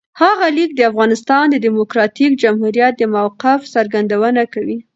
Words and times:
هغه 0.21 0.45
لیک 0.57 0.71
د 0.75 0.81
افغانستان 0.91 1.45
د 1.49 1.55
دموکراتیک 1.67 2.31
جمهوریت 2.43 2.93
د 2.97 3.03
موقف 3.15 3.59
څرګندونه 3.75 4.41
کوي. 4.53 4.77